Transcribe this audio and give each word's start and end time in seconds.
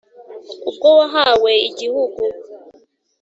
Ubwo 0.69 0.87
wahawe 0.97 1.51
igihugu, 1.69 2.23